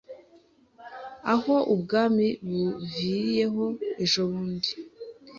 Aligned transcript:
aho 1.33 1.55
Ubwami 1.73 2.27
buviriyeho 2.47 3.63
ejobundi 4.03 4.69